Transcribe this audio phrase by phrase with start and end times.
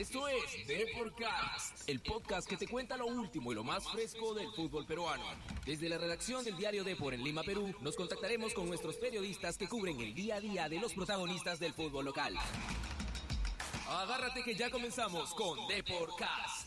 [0.00, 4.50] Esto es Deporcast, el podcast que te cuenta lo último y lo más fresco del
[4.52, 5.22] fútbol peruano.
[5.66, 9.68] Desde la redacción del diario Depor en Lima, Perú, nos contactaremos con nuestros periodistas que
[9.68, 12.34] cubren el día a día de los protagonistas del fútbol local.
[13.90, 16.59] Agárrate que ya comenzamos con Deporcast.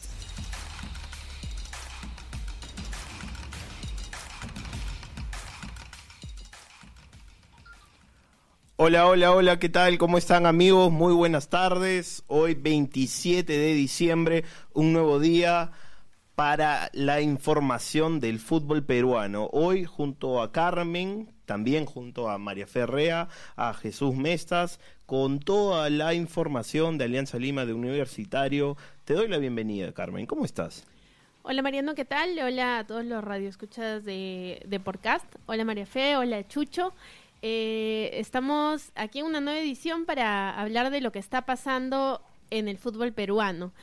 [8.85, 9.97] Hola, hola, hola, ¿qué tal?
[9.97, 10.91] ¿Cómo están amigos?
[10.91, 12.25] Muy buenas tardes.
[12.27, 15.71] Hoy 27 de diciembre, un nuevo día
[16.35, 19.47] para la información del fútbol peruano.
[19.53, 26.13] Hoy junto a Carmen, también junto a María Ferrea, a Jesús Mestas, con toda la
[26.13, 28.75] información de Alianza Lima de Universitario.
[29.05, 30.25] Te doy la bienvenida, Carmen.
[30.25, 30.85] ¿Cómo estás?
[31.43, 32.37] Hola Mariano, ¿qué tal?
[32.37, 35.25] Hola a todos los radioescuchas de, de Podcast.
[35.45, 36.93] Hola María Fe, hola Chucho.
[37.45, 42.69] Eh, estamos aquí en una nueva edición para hablar de lo que está pasando en
[42.69, 43.73] el fútbol peruano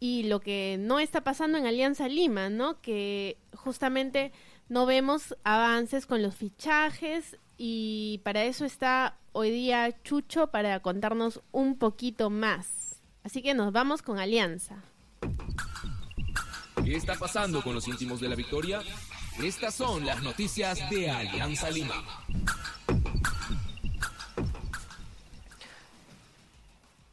[0.00, 2.80] y lo que no está pasando en Alianza Lima, ¿no?
[2.80, 4.32] Que justamente
[4.70, 11.42] no vemos avances con los fichajes y para eso está hoy día Chucho para contarnos
[11.52, 13.02] un poquito más.
[13.22, 14.82] Así que nos vamos con Alianza.
[16.82, 18.80] ¿Qué está pasando con los íntimos de la victoria?
[19.42, 22.02] Estas son las noticias de Alianza Lima.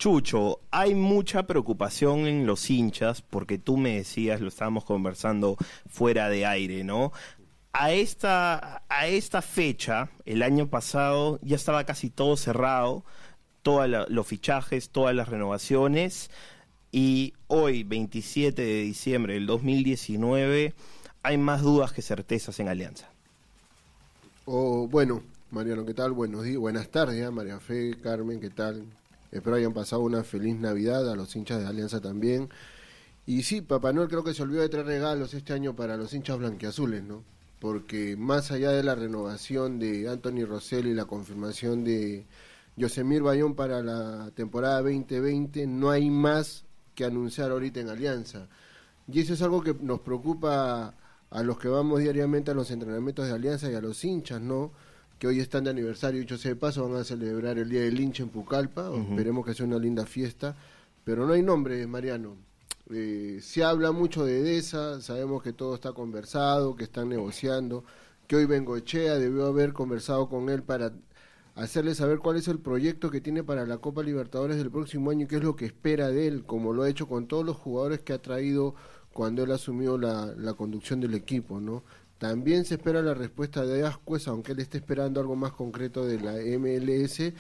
[0.08, 5.58] Chucho, hay mucha preocupación en los hinchas, porque tú me decías, lo estábamos conversando
[5.90, 7.12] fuera de aire, ¿no?
[7.74, 13.04] A esta, a esta fecha, el año pasado, ya estaba casi todo cerrado,
[13.64, 16.32] todos los fichajes, todas las renovaciones,
[16.90, 20.74] y hoy, 27 de diciembre del 2019,
[21.22, 23.10] hay más dudas que certezas en Alianza.
[24.46, 26.14] Oh, bueno, Mariano, ¿qué tal?
[26.14, 27.30] Buenos días, buenas tardes, ¿eh?
[27.30, 28.86] María Fe, Carmen, ¿qué tal?
[29.31, 32.50] Espero hayan pasado una feliz Navidad a los hinchas de Alianza también.
[33.25, 36.14] Y sí, Papá Noel creo que se olvidó de traer regalos este año para los
[36.14, 37.23] hinchas blanqueazules, ¿no?
[37.60, 42.26] Porque más allá de la renovación de Anthony Rosell y la confirmación de
[42.77, 46.64] Yosemir Bayón para la temporada 2020, no hay más
[46.95, 48.48] que anunciar ahorita en Alianza.
[49.11, 50.93] Y eso es algo que nos preocupa
[51.30, 54.71] a los que vamos diariamente a los entrenamientos de Alianza y a los hinchas, ¿no?
[55.20, 58.00] Que hoy están de aniversario, dicho sea de paso, van a celebrar el Día del
[58.00, 60.55] Hincha en Pucallpa, esperemos que sea una linda fiesta,
[61.04, 62.36] pero no hay nombre, Mariano.
[62.89, 67.83] Eh, se habla mucho de EDESA, sabemos que todo está conversado, que están negociando,
[68.28, 70.94] que hoy Bengoechea debió haber conversado con él para
[71.55, 75.26] hacerle saber cuál es el proyecto que tiene para la Copa Libertadores del próximo año
[75.26, 77.58] y qué es lo que espera de él, como lo ha hecho con todos los
[77.58, 78.76] jugadores que ha traído
[79.11, 81.84] cuando él asumió la, la conducción del equipo, ¿no?
[82.17, 86.20] También se espera la respuesta de Ascuez, aunque él esté esperando algo más concreto de
[86.20, 87.33] la MLS.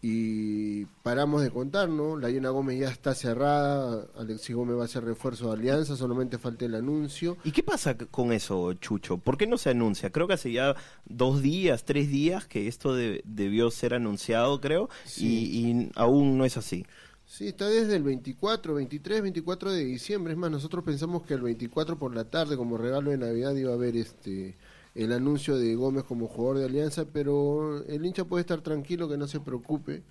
[0.00, 2.16] Y paramos de contar, ¿no?
[2.16, 6.38] La Llena Gómez ya está cerrada, Alexis Gómez va a ser refuerzo de Alianza, solamente
[6.38, 7.36] falta el anuncio.
[7.42, 9.18] ¿Y qué pasa con eso, Chucho?
[9.18, 10.10] ¿Por qué no se anuncia?
[10.10, 15.90] Creo que hace ya dos días, tres días que esto debió ser anunciado, creo, y
[15.96, 16.86] aún no es así.
[17.28, 20.32] Sí, está desde el 24, 23, 24 de diciembre.
[20.32, 23.70] Es más, nosotros pensamos que el 24 por la tarde, como regalo de Navidad, iba
[23.70, 24.56] a haber este
[24.94, 29.18] el anuncio de Gómez como jugador de Alianza, pero el hincha puede estar tranquilo, que
[29.18, 30.02] no se preocupe,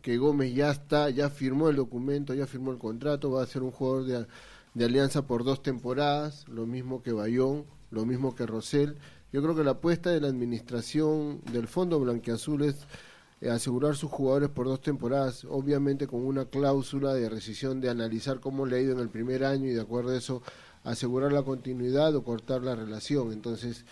[0.00, 3.62] que Gómez ya está, ya firmó el documento, ya firmó el contrato, va a ser
[3.62, 4.26] un jugador de,
[4.74, 8.96] de Alianza por dos temporadas, lo mismo que Bayón, lo mismo que Rosell.
[9.32, 12.86] Yo creo que la apuesta de la administración del Fondo Blanqueazul es
[13.48, 18.66] asegurar sus jugadores por dos temporadas, obviamente con una cláusula de rescisión de analizar cómo
[18.66, 20.42] le ha ido en el primer año y de acuerdo a eso
[20.84, 23.32] asegurar la continuidad o cortar la relación.
[23.32, 23.84] Entonces,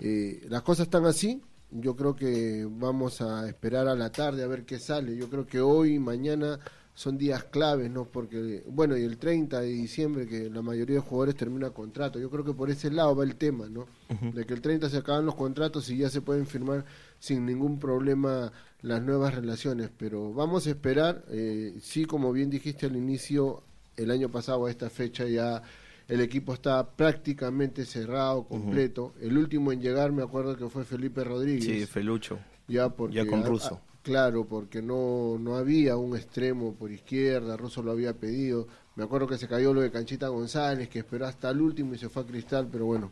[0.00, 1.40] eh, las cosas están así.
[1.70, 5.16] Yo creo que vamos a esperar a la tarde a ver qué sale.
[5.16, 6.58] Yo creo que hoy mañana
[7.00, 8.04] son días claves, ¿no?
[8.04, 12.18] Porque, bueno, y el 30 de diciembre, que la mayoría de jugadores termina contrato.
[12.18, 13.86] Yo creo que por ese lado va el tema, ¿no?
[14.34, 16.84] De que el 30 se acaban los contratos y ya se pueden firmar
[17.18, 18.52] sin ningún problema
[18.82, 23.62] las nuevas relaciones, pero vamos a esperar, eh, sí, como bien dijiste al inicio,
[23.96, 25.62] el año pasado a esta fecha ya
[26.06, 29.14] el equipo está prácticamente cerrado, completo.
[29.22, 31.64] El último en llegar me acuerdo que fue Felipe Rodríguez.
[31.64, 32.38] Sí, Felucho.
[32.68, 33.80] Ya, porque, ya con Russo.
[34.02, 38.68] Claro, porque no, no había un extremo por izquierda, Russo lo había pedido.
[38.96, 41.98] Me acuerdo que se cayó lo de Canchita González, que esperó hasta el último y
[41.98, 43.10] se fue a Cristal, pero bueno,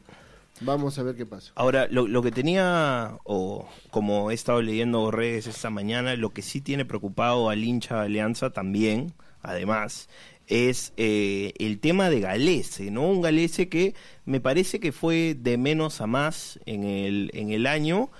[0.60, 1.52] Vamos a ver qué pasa.
[1.54, 6.60] Ahora, lo, que tenía, o como he estado leyendo redes esta mañana, lo que sí
[6.60, 9.12] tiene preocupado al hincha de Alianza también,
[9.42, 10.08] además,
[10.48, 13.08] es eh, el tema de Galese, ¿no?
[13.08, 13.94] Un Galese que
[14.24, 18.10] me parece que fue de menos a más en el, en el año,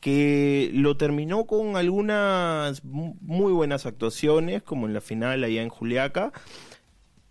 [0.00, 6.32] que lo terminó con algunas muy buenas actuaciones, como en la final allá en Juliaca,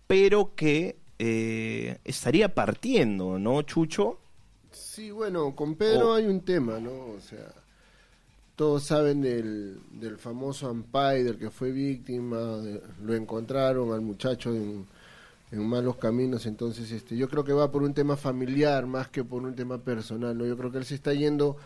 [0.06, 4.18] pero que eh, estaría partiendo, ¿no, Chucho?
[4.70, 6.14] Sí, bueno, con Pedro Oh.
[6.14, 6.90] hay un tema, ¿no?
[7.16, 7.52] O sea,
[8.56, 14.54] todos saben del, del famoso Ampay, del que fue víctima, de- lo encontraron al muchacho
[14.54, 14.86] en,
[15.52, 19.24] en malos caminos, entonces este, yo creo que va por un tema familiar más que
[19.24, 20.46] por un tema personal, ¿no?
[20.46, 21.56] Yo creo que él se está yendo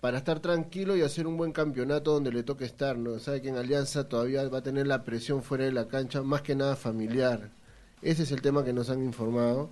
[0.00, 3.18] para estar tranquilo y hacer un buen campeonato donde le toque estar, ¿no?
[3.18, 6.42] Sabe que en Alianza todavía va a tener la presión fuera de la cancha, más
[6.42, 7.50] que nada familiar.
[8.02, 9.70] Ese es el tema que nos han informado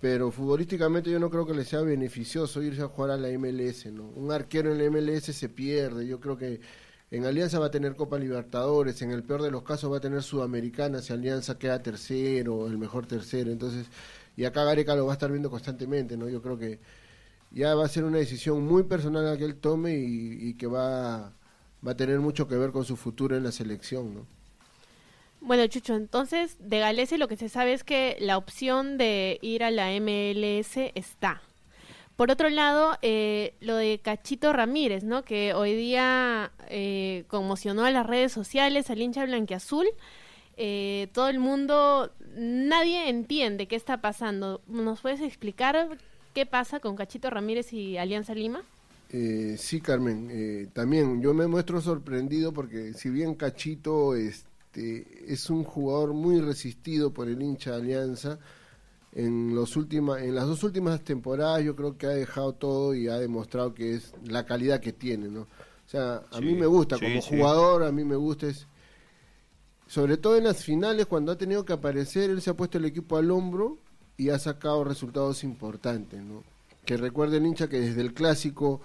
[0.00, 3.86] pero futbolísticamente yo no creo que le sea beneficioso irse a jugar a la MLS,
[3.92, 4.04] ¿no?
[4.16, 6.60] Un arquero en la MLS se pierde, yo creo que
[7.10, 10.00] en Alianza va a tener Copa Libertadores, en el peor de los casos va a
[10.00, 13.88] tener Sudamericana si Alianza queda tercero, el mejor tercero, entonces,
[14.36, 16.28] y acá Gareca lo va a estar viendo constantemente, ¿no?
[16.28, 16.78] Yo creo que
[17.50, 21.32] ya va a ser una decisión muy personal la que él tome y, que va,
[21.86, 24.26] va a tener mucho que ver con su futuro en la selección, ¿no?
[25.42, 29.64] Bueno, Chucho, entonces de Galese lo que se sabe es que la opción de ir
[29.64, 31.40] a la MLS está.
[32.20, 35.24] Por otro lado, eh, lo de Cachito Ramírez, ¿no?
[35.24, 39.86] Que hoy día eh, conmocionó a las redes sociales, al hincha blanquiazul.
[40.58, 44.60] Eh, todo el mundo, nadie entiende qué está pasando.
[44.66, 45.96] ¿Nos puedes explicar
[46.34, 48.62] qué pasa con Cachito Ramírez y Alianza Lima?
[49.08, 55.50] Eh, sí, Carmen, eh, también yo me muestro sorprendido porque si bien Cachito este, es
[55.50, 58.38] un jugador muy resistido por el hincha de Alianza,
[59.12, 63.08] en, los última, en las dos últimas temporadas yo creo que ha dejado todo y
[63.08, 65.42] ha demostrado que es la calidad que tiene, ¿no?
[65.42, 65.48] O
[65.90, 67.22] sea, a Sí, mí me gusta sí, como sí.
[67.22, 68.68] jugador, a mí me gusta es
[69.86, 72.84] sobre todo en las finales cuando ha tenido que aparecer, él se ha puesto el
[72.84, 73.78] equipo al hombro
[74.20, 76.44] y ha sacado resultados importantes, ¿no?
[76.84, 78.82] Que recuerde el hincha que desde el clásico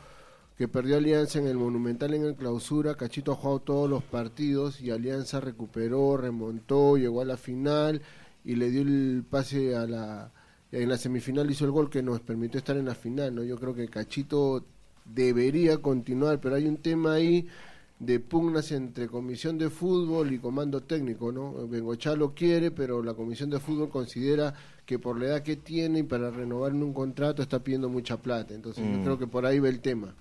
[0.58, 4.80] que perdió Alianza en el Monumental en el clausura, Cachito ha jugado todos los partidos
[4.80, 8.02] y Alianza recuperó, remontó, llegó a la final
[8.46, 10.32] y le dio el pase a la
[10.72, 13.44] en la semifinal hizo el gol que nos permitió estar en la final, ¿no?
[13.44, 14.64] Yo creo que Cachito
[15.04, 17.46] debería continuar, pero hay un tema ahí
[18.00, 21.68] de pugnas entre comisión de fútbol y comando técnico, ¿no?
[21.68, 24.54] Bengochá lo quiere, pero la comisión de fútbol considera
[24.86, 28.54] que por la edad que tiene y para renovarle un contrato está pidiendo mucha plata,
[28.54, 29.02] entonces yo Mm.
[29.02, 30.16] creo que por ahí va el tema.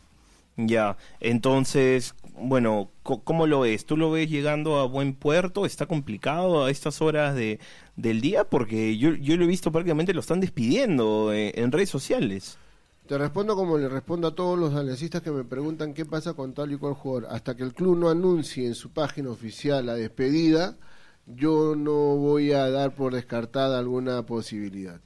[0.56, 3.86] Ya, entonces, bueno, ¿cómo lo ves?
[3.86, 5.66] ¿Tú lo ves llegando a buen puerto?
[5.66, 7.58] ¿Está complicado a estas horas de,
[7.96, 8.44] del día?
[8.44, 12.60] Porque yo, yo lo he visto prácticamente lo están despidiendo eh, en redes sociales.
[13.06, 16.54] Te respondo como le respondo a todos los analistas que me preguntan qué pasa con
[16.54, 17.28] tal y cual jugador.
[17.30, 20.76] Hasta que el club no anuncie en su página oficial la despedida,
[21.26, 25.00] yo no voy a dar por descartada alguna posibilidad.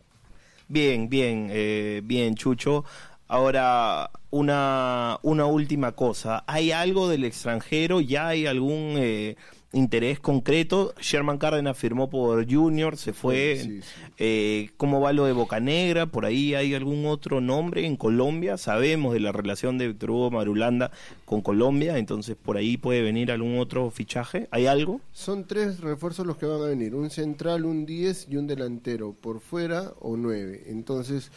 [0.68, 2.84] Bien, bien, eh, bien, Chucho.
[3.26, 6.44] Ahora, una, una última cosa.
[6.46, 8.00] ¿Hay algo del extranjero?
[8.00, 9.36] ¿Ya hay algún eh,
[9.72, 10.94] interés concreto?
[11.00, 13.58] Sherman Cárdenas firmó por Junior, se fue.
[13.62, 13.88] Sí, sí.
[14.18, 16.06] Eh, ¿Cómo va lo de Bocanegra?
[16.06, 18.56] ¿Por ahí hay algún otro nombre en Colombia?
[18.56, 20.90] Sabemos de la relación de Víctor Hugo Marulanda
[21.24, 24.48] con Colombia, entonces por ahí puede venir algún otro fichaje.
[24.50, 25.00] ¿Hay algo?
[25.12, 29.12] Son tres refuerzos los que van a venir, un central, un 10 y un delantero,
[29.12, 30.64] por fuera o 9.
[30.66, 31.30] Entonces,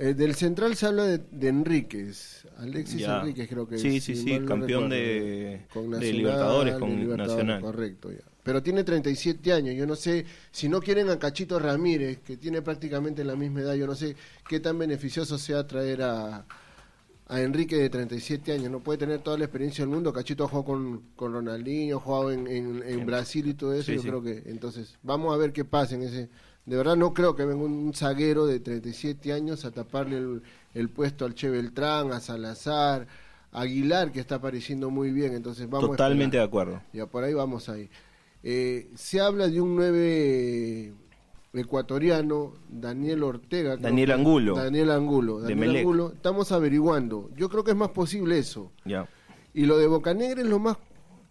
[0.00, 3.20] eh, del central se habla de, de Enríquez, Alexis Ya.
[3.20, 6.80] Enríquez creo que Sí, es, sí, sí, no campeón recuerdo, de- con de Libertadores, de
[6.80, 7.60] con Libertadores, Nacional.
[7.60, 8.18] Correcto, ya.
[8.42, 12.62] Pero tiene 37 años, yo no sé, si no quieren a Cachito Ramírez, que tiene
[12.62, 14.16] prácticamente la misma edad, yo no sé
[14.48, 16.46] qué tan beneficioso sea traer a,
[17.28, 20.64] a Enrique de 37 años, no puede tener toda la experiencia del mundo, Cachito jugado
[20.64, 24.08] con, con Ronaldinho, jugado en, en, en Brasil y todo eso, Sí, yo sí.
[24.08, 26.30] creo que, entonces, vamos a ver qué pasa en ese...
[26.70, 30.88] De verdad no creo que venga un zaguero de 37 años a taparle el, el
[30.88, 33.08] puesto al Che Beltrán, a Salazar,
[33.50, 36.80] a Aguilar, que está apareciendo muy bien, entonces vamos a Totalmente de acuerdo.
[36.92, 37.90] Ya por ahí vamos ahí.
[38.44, 40.92] Eh, se habla de un 9
[41.54, 43.76] ecuatoriano, Daniel Ortega.
[43.76, 44.54] Daniel Angulo.
[44.54, 45.40] Daniel Angulo.
[45.40, 45.78] Daniel.
[45.78, 46.12] Angulo.
[46.14, 47.30] Estamos averiguando.
[47.36, 48.70] Yo creo que es más posible eso.
[48.84, 49.08] Ya.
[49.54, 50.76] Y lo de Bocanegra es lo más,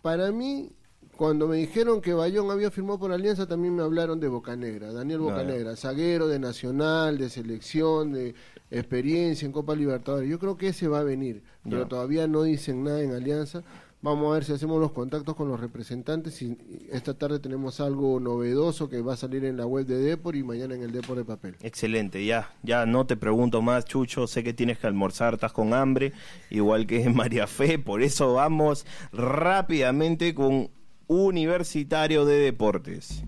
[0.02, 0.74] para mí,
[1.20, 5.20] cuando me dijeron que Bayón había firmado por Alianza, también me hablaron de Bocanegra, Daniel
[5.20, 5.24] Ah.
[5.24, 8.36] Bocanegra, zaguero de Nacional, de selección, de
[8.72, 10.30] experiencia en Copa Libertadores.
[10.30, 13.64] Yo creo que ese va a venir, pero todavía no dicen nada en Alianza.
[14.02, 16.58] Vamos a ver si hacemos los contactos con los representantes y
[16.90, 20.44] esta tarde tenemos algo novedoso que va a salir en la web de Depor y
[20.44, 21.58] mañana en el Depor de papel.
[21.62, 25.74] Excelente, ya, ya no te pregunto más, Chucho, sé que tienes que almorzar, estás con
[25.74, 26.14] hambre,
[26.50, 30.70] igual que María Fe, por eso vamos rápidamente con
[31.12, 33.24] Universitario de Deportes.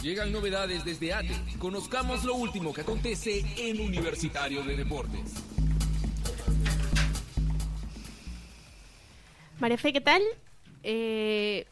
[0.00, 1.34] Llegan novedades desde ATE.
[1.58, 5.34] Conozcamos lo último que acontece en Universitario de Deportes.
[9.58, 10.22] María Fe, ¿qué tal?
[10.84, 11.66] Eh,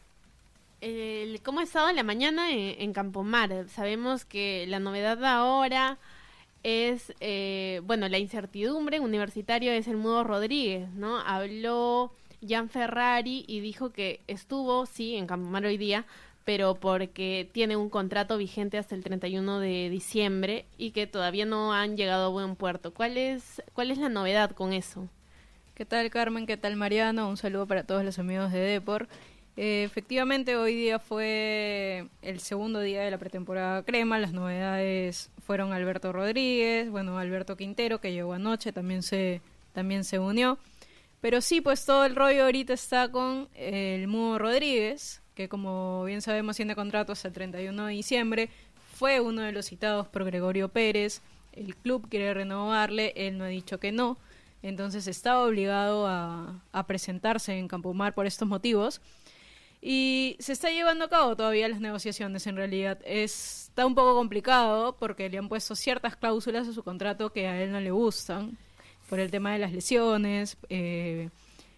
[0.81, 3.69] el, ¿cómo ha estado en la mañana en, en Campomar?
[3.69, 5.97] Sabemos que la novedad de ahora
[6.63, 11.17] es, eh, bueno, la incertidumbre universitario es el Mudo Rodríguez, ¿no?
[11.21, 12.11] Habló
[12.47, 16.05] Jan Ferrari y dijo que estuvo, sí, en Campomar hoy día,
[16.45, 21.73] pero porque tiene un contrato vigente hasta el 31 de diciembre y que todavía no
[21.73, 22.93] han llegado a buen puerto.
[22.93, 25.07] ¿Cuál es, cuál es la novedad con eso?
[25.75, 26.45] ¿Qué tal Carmen?
[26.45, 27.29] ¿Qué tal Mariano?
[27.29, 29.07] Un saludo para todos los amigos de Depor.
[29.55, 34.17] Eh, efectivamente, hoy día fue el segundo día de la pretemporada Crema.
[34.17, 39.41] Las novedades fueron Alberto Rodríguez, bueno, Alberto Quintero, que llegó anoche, también se,
[39.73, 40.57] también se unió.
[41.21, 46.21] Pero sí, pues todo el rollo ahorita está con el Mudo Rodríguez, que como bien
[46.21, 48.49] sabemos tiene contrato hasta el 31 de diciembre.
[48.95, 51.21] Fue uno de los citados por Gregorio Pérez.
[51.51, 54.17] El club quiere renovarle, él no ha dicho que no.
[54.61, 59.01] Entonces está obligado a, presentarse en Campomar por estos motivos.
[59.81, 62.99] Y se está llevando a cabo todavía las negociaciones, en realidad.
[63.05, 67.61] está un poco complicado porque le han puesto ciertas cláusulas a su contrato que a
[67.61, 68.57] él no le gustan,
[69.09, 70.57] por el tema de las lesiones.
[70.69, 71.29] Eh,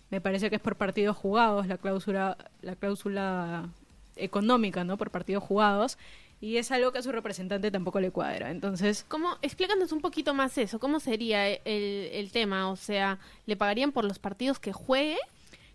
[0.09, 3.69] me parece que es por partidos jugados, la cláusula, la cláusula
[4.17, 4.97] económica, ¿no?
[4.97, 5.97] Por partidos jugados.
[6.41, 8.51] Y es algo que a su representante tampoco le cuadra.
[8.51, 9.05] Entonces.
[9.07, 10.79] ¿Cómo, explícanos un poquito más eso.
[10.79, 12.69] ¿Cómo sería el, el tema?
[12.71, 15.17] O sea, ¿le pagarían por los partidos que juegue?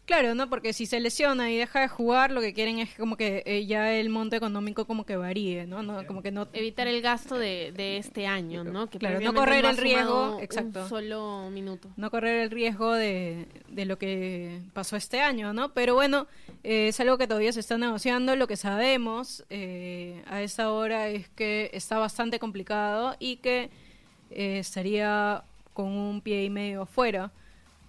[0.07, 0.49] Claro, ¿no?
[0.49, 3.67] Porque si se lesiona y deja de jugar, lo que quieren es como que eh,
[3.67, 5.83] ya el monto económico como que varíe, ¿no?
[5.83, 8.89] no como que no evitar el gasto de, de este año, ¿no?
[8.89, 10.89] Que claro, no correr el riesgo, exacto.
[10.89, 11.91] solo minuto.
[11.97, 15.75] No correr el riesgo de, de lo que pasó este año, ¿no?
[15.75, 16.29] Pero bueno,
[16.63, 18.37] eh, es algo que todavía se está negociando.
[18.37, 23.71] Lo que sabemos eh, a esa hora es que está bastante complicado y que
[24.31, 25.43] estaría
[25.75, 27.33] con un pie y medio afuera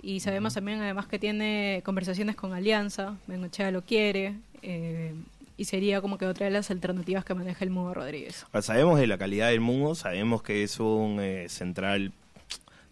[0.01, 5.13] y sabemos también además que tiene conversaciones con Alianza, Bengochea lo quiere, eh,
[5.57, 8.45] y sería como que otra de las alternativas que maneja el Mudo Rodríguez.
[8.61, 12.13] sabemos de la calidad del Mudo, sabemos que es un eh, central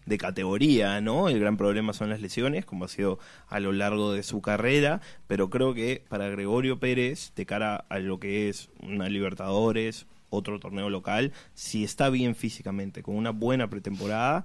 [0.04, 1.28] de categoría, ¿no?
[1.28, 5.00] El gran problema son las lesiones, como ha sido a lo largo de su carrera,
[5.26, 10.58] pero creo que para Gregorio Pérez, de cara a lo que es una Libertadores, otro
[10.60, 14.44] torneo local, si está bien físicamente, con una buena pretemporada,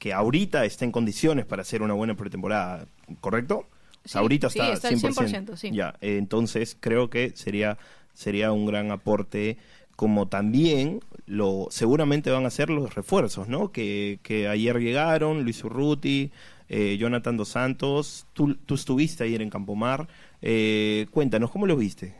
[0.00, 2.86] que ahorita está en condiciones para hacer una buena pretemporada,
[3.20, 3.66] ¿correcto?
[4.14, 5.56] ahorita está, 100%.
[5.56, 5.70] sí.
[5.72, 7.76] Ya, entonces creo que sería
[8.14, 9.58] sería un gran aporte
[9.96, 13.72] como también lo seguramente van a ser los refuerzos, ¿no?
[13.72, 16.30] Que, que ayer llegaron, Luis Urruti,
[16.70, 20.08] eh, Jonathan Dos Santos, tú, tú estuviste ayer en Campomar,
[20.40, 22.14] eh, cuéntanos, ¿cómo lo viste?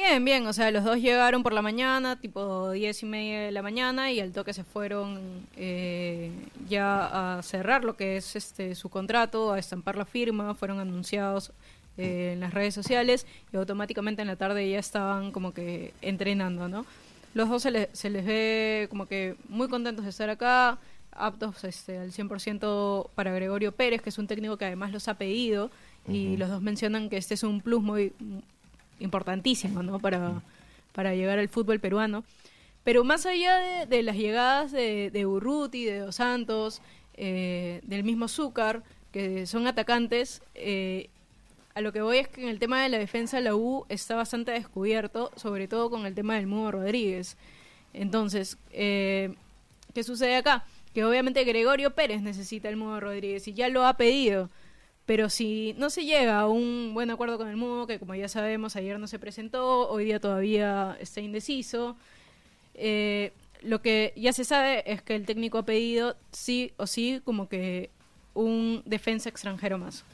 [0.00, 3.50] Bien, bien, o sea, los dos llegaron por la mañana, tipo diez y media de
[3.50, 6.30] la mañana, y al toque se fueron eh,
[6.68, 11.50] ya a cerrar lo que es este su contrato, a estampar la firma, fueron anunciados
[11.96, 16.68] eh, en las redes sociales y automáticamente en la tarde ya estaban como que entrenando,
[16.68, 16.86] ¿no?
[17.34, 20.78] Los dos se, se les ve como que muy contentos de estar acá,
[21.10, 25.14] aptos este, al 100% para Gregorio Pérez, que es un técnico que además los ha
[25.14, 25.72] pedido,
[26.06, 28.12] y los dos mencionan que este es un plus muy
[29.00, 29.98] importantísimo ¿no?
[29.98, 30.42] para,
[30.92, 32.24] para llegar al fútbol peruano.
[32.84, 36.80] Pero más allá de, las llegadas de, de, Urruti, de Dos Santos,
[37.14, 41.10] eh, del mismo Zúcar, que son atacantes, eh,
[41.74, 44.16] a lo que voy es que en el tema de la defensa la U está
[44.16, 47.36] bastante descubierto, sobre todo con el tema del Mudo Rodríguez.
[47.92, 49.34] Entonces, eh,
[49.94, 50.64] ¿qué sucede acá?
[50.94, 54.50] Que obviamente Gregorio Pérez necesita el Mudo Rodríguez y ya lo ha pedido.
[55.08, 58.28] Pero si no se llega a un buen acuerdo con el MUDO, que como ya
[58.28, 61.96] sabemos ayer no se presentó, hoy día todavía está indeciso,
[62.74, 67.22] eh, lo que ya se sabe es que el técnico ha pedido sí o sí
[67.24, 67.88] como que
[68.34, 70.04] un defensa extranjero más.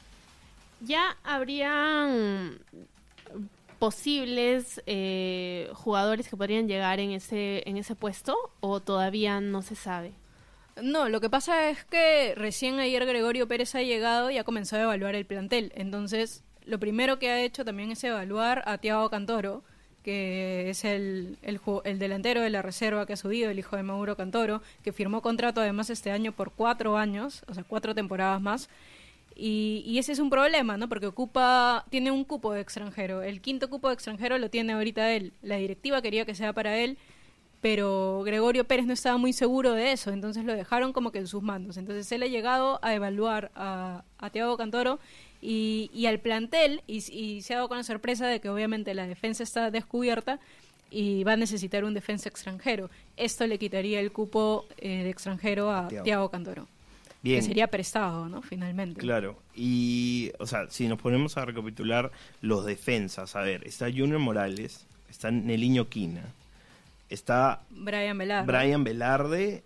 [0.79, 2.59] ¿Ya habrían
[3.79, 9.75] posibles eh, jugadores que podrían llegar en ese, en ese puesto o todavía no se
[9.75, 10.13] sabe?
[10.81, 14.81] No, lo que pasa es que recién ayer Gregorio Pérez ha llegado y ha comenzado
[14.81, 15.71] a evaluar el plantel.
[15.75, 19.63] Entonces, lo primero que ha hecho también es evaluar a Tiago Cantoro,
[20.03, 23.83] que es el, el, el, delantero de la reserva que ha subido, el hijo de
[23.83, 28.41] Mauro Cantoro, que firmó contrato además este año por cuatro años, o sea, cuatro temporadas
[28.41, 28.69] más.
[29.33, 30.89] Y, y, ese es un problema, ¿no?
[30.89, 33.21] Porque ocupa, tiene un cupo de extranjero.
[33.23, 35.33] El quinto cupo de extranjero lo tiene ahorita él.
[35.41, 36.97] La directiva quería que sea para él
[37.65, 41.25] pero Gregorio Pérez no estaba muy seguro de eso, entonces lo dejaron como que en
[41.25, 41.77] sus manos.
[41.77, 44.99] Entonces él ha llegado a evaluar a, a Tiago Cantoro
[45.41, 47.01] y, y, al plantel y,
[47.41, 50.39] se ha dado con la sorpresa de que obviamente la defensa está descubierta
[50.91, 52.91] y va a necesitar un defensa extranjero.
[53.17, 56.67] Esto le quitaría el cupo eh, de extranjero a Tiago Cantoro.
[57.23, 57.39] Bien.
[57.39, 58.43] que sería prestado, ¿no?
[58.43, 59.01] Finalmente.
[59.01, 64.19] Claro, y, o sea, si nos ponemos a recapitular los defensas, a ver, está Junior
[64.19, 66.25] Morales, está Neliño Quina,
[67.09, 68.51] está Brian Velarde.
[68.51, 69.63] Brian Velarde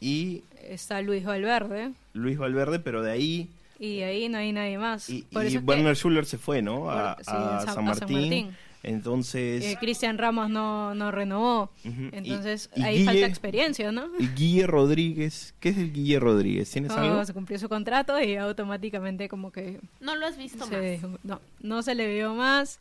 [0.00, 1.92] y Está Luis Valverde.
[2.12, 5.08] Luis Valverde, pero de ahí, Y ahí no hay nadie más.
[5.08, 6.90] y, Por y eso es que, Werner Schuller se fue, ¿no?
[6.90, 8.20] A, Por- sí, a San- San, a San Martín.
[8.20, 8.56] Martín.
[8.84, 11.70] Entonces, eh, Cristian Ramos no, no renovó.
[11.84, 14.06] Entonces y ahí Guille- falta experiencia, ¿no?
[14.18, 16.70] y Guille Rodríguez, ¿qué es el Guille Rodríguez?
[16.70, 17.24] ¿Tienes No, algo?
[17.24, 21.20] se cumplió su contrato y automáticamente como que No lo has visto se- más.
[21.24, 22.78] no, no se le vio más,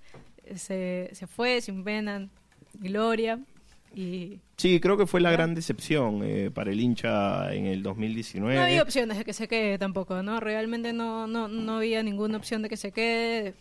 [0.55, 2.27] se, se fue sin pena,
[2.75, 3.39] gloria
[3.97, 8.55] y Sí, creo que fue la gran decepción eh, para el hincha en el 2019.
[8.55, 10.39] no había opciones de que se quede tampoco, ¿no?
[10.39, 13.53] Realmente no, no, no había ninguna opción de que se quede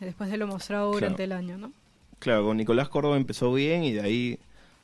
[0.00, 1.00] después de lo mostrado Claro.
[1.00, 1.72] durante el año, ¿no?
[2.18, 4.38] Claro, con Nicolás Córdoba empezó bien y de ahí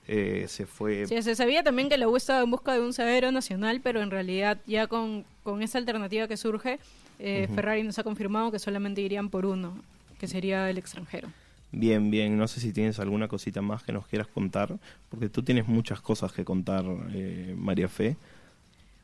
[0.09, 1.07] eh, se fue.
[1.07, 4.03] Sí, se sabía también que la U estaba en busca de un zaguero nacional, pero
[4.03, 6.79] en realidad ya con, con esta alternativa que surge,
[7.19, 7.49] eh.
[7.55, 9.77] Ferrari nos ha confirmado que solamente irían por uno,
[10.19, 11.29] que sería el extranjero.
[11.73, 12.37] Bien, bien.
[12.37, 16.01] No sé si tienes alguna cosita más que nos quieras contar, porque tú tienes muchas
[16.01, 18.17] cosas que contar, eh, María Fe.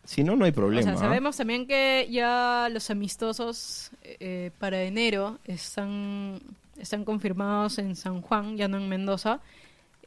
[0.04, 0.80] Si no, no hay problema.
[0.80, 1.08] O sea, ¿ah?
[1.08, 6.40] sabemos también que ya los amistosos eh, para enero están,
[6.78, 9.40] están confirmados en San Juan, ya no en Mendoza,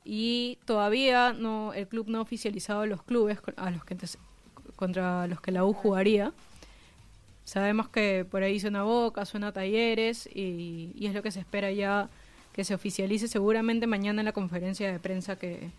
[0.04, 4.18] y todavía no el club no ha oficializado los clubes a los que antes-
[4.76, 6.32] contra los que la U jugaría.
[7.44, 11.72] Sabemos que por ahí suena Boca, suena Talleres, y, y es lo que se espera
[11.72, 12.10] ya
[12.54, 15.70] que se oficialice seguramente mañana en la conferencia de prensa que,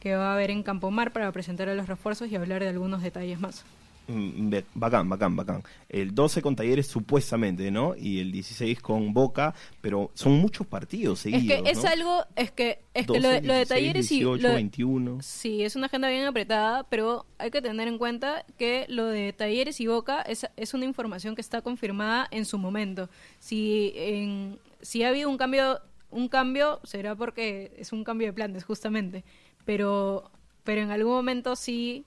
[0.00, 3.02] que va a haber en Campomar para presentar a los refuerzos y hablar de algunos
[3.02, 3.64] detalles más.
[4.10, 5.62] Mm, Bacán, bacán, bacán.
[5.86, 7.94] El 12 con Talleres supuestamente, ¿no?
[7.94, 11.90] Y el 16 con Boca, pero son muchos partidos Es seguidos, que es ¿no?
[11.90, 14.48] algo, es que, es que 12, lo, de, lo de 16, talleres y 18, lo
[14.48, 15.18] de- 21.
[15.20, 19.34] sí, es una agenda bien apretada, pero hay que tener en cuenta que lo de
[19.34, 23.10] talleres y Boca es, es una información que está confirmada en su momento.
[23.40, 25.80] Si en, si ha habido un cambio,
[26.10, 29.24] un cambio será porque es un cambio de planes justamente,
[29.64, 30.30] pero
[30.64, 32.04] pero en algún momento sí